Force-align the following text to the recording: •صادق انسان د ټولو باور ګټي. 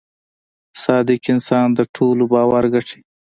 •صادق 0.83 1.21
انسان 1.33 1.67
د 1.77 1.79
ټولو 1.95 2.23
باور 2.33 2.63
ګټي. 2.73 2.99